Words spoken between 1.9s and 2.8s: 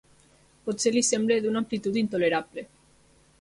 intolerable.